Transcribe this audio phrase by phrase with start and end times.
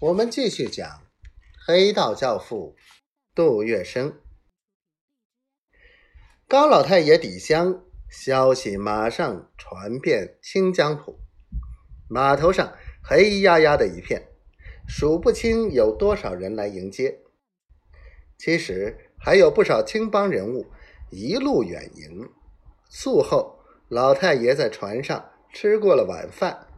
[0.00, 1.02] 我们继续讲
[1.66, 2.76] 黑道教父
[3.34, 4.14] 杜月笙。
[6.46, 11.18] 高老太爷抵乡，消息马上传遍清江浦，
[12.08, 14.28] 码头上黑压压的一片，
[14.86, 17.18] 数不清有多少人来迎接。
[18.38, 20.66] 其实还有不少青帮人物
[21.10, 22.30] 一路远迎。
[22.88, 23.58] 宿后，
[23.88, 26.68] 老太爷在船上吃过了晚饭。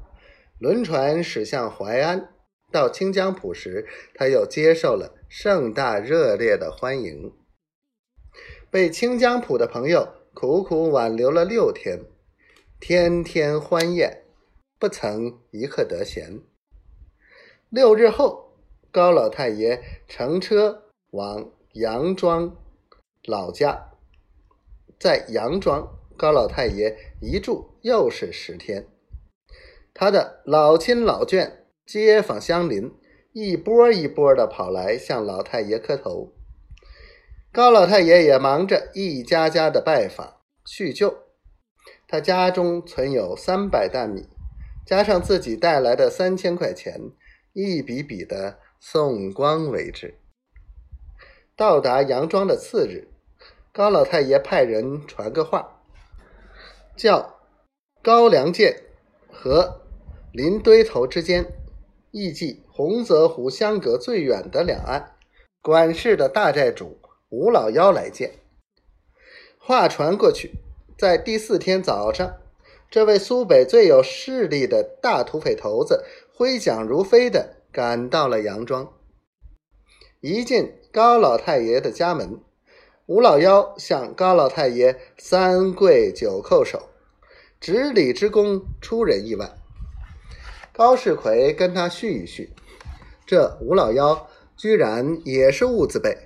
[0.58, 2.32] 轮船驶向淮安，
[2.70, 7.32] 到清江浦时，他又接受了盛大热烈的欢迎。
[8.70, 12.04] 被清江浦的朋友苦苦挽留了六天，
[12.78, 14.24] 天天欢宴，
[14.78, 16.40] 不曾一刻得闲。
[17.68, 18.56] 六日后，
[18.90, 22.56] 高老太爷乘车往杨庄
[23.24, 23.90] 老家，
[24.98, 28.86] 在杨庄，高老太爷一住又是十天。
[29.92, 31.59] 他的老亲老眷、
[31.90, 32.94] 街坊乡邻
[33.32, 36.32] 一波一波的跑来向老太爷磕头，
[37.50, 41.24] 高老太爷也忙着一家家的拜访叙旧。
[42.06, 44.28] 他家中存有三百担米，
[44.86, 47.10] 加上自己带来的三千块钱，
[47.54, 50.14] 一笔笔的送光为止。
[51.56, 53.08] 到达杨庄的次日，
[53.72, 55.82] 高老太爷派人传个话，
[56.94, 57.40] 叫
[58.00, 58.80] 高良健
[59.28, 59.80] 和。
[60.32, 61.44] 林堆头之间，
[62.12, 65.14] 亦即洪泽湖相隔最远的两岸，
[65.62, 68.32] 管事的大寨主吴老幺来见。
[69.58, 70.52] 话传过去，
[70.98, 72.38] 在第四天早上，
[72.90, 78.92] 这位苏北最有势力的大土匪头子挥桨如飞的赶到了杨庄。
[80.20, 82.40] 一进高老太爷的家门，
[83.06, 86.88] 吴老幺向高老太爷三跪九叩首，
[87.60, 89.59] 执礼之功出人意外。
[90.80, 92.54] 高世奎跟他叙一叙，
[93.26, 96.16] 这吴老幺居然也是兀字辈，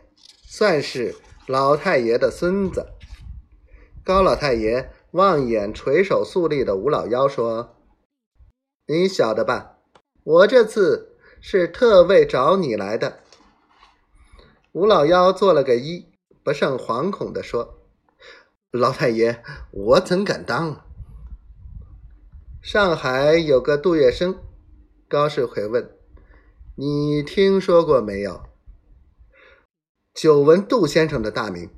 [0.47, 1.17] 算是
[1.49, 2.87] 老太爷的孙子。
[4.05, 7.75] 高老太爷望眼垂手肃立的吴老幺说
[8.87, 9.79] ：“你晓得吧？
[10.23, 13.25] 我这次是特为找你来的。”
[14.71, 16.07] 吴老幺做了个揖，
[16.45, 17.81] 不胜惶恐地说
[18.71, 19.43] ：“老太爷，
[19.73, 20.81] 我怎敢当？”
[22.65, 24.39] 上海有个杜月笙，
[25.07, 25.87] 高世奎问
[26.77, 28.43] ：“你听说过没有？”
[30.15, 31.69] 久闻杜先生的大名，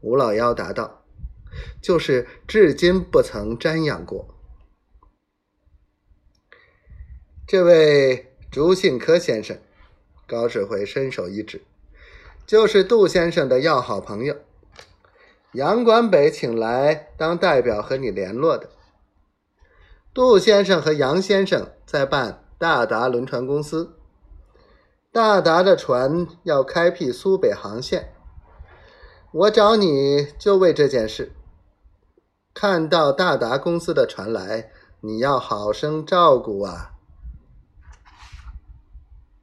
[0.00, 1.04] 吴老幺答道
[1.82, 4.34] ：“就是至今不曾瞻仰过。”
[7.46, 9.58] 这位朱信科先生，
[10.26, 11.60] 高世奎伸手一指，
[12.46, 14.34] 就是杜先生的要好朋友，
[15.52, 18.70] 杨管北请来当代表和你联络的。
[20.14, 23.96] 杜先生和杨先生在办大达轮船公司，
[25.10, 28.14] 大达的船要开辟苏北航线，
[29.32, 31.32] 我找你就为这件事。
[32.54, 34.70] 看到大达公司的船来，
[35.00, 36.93] 你要好生照顾啊。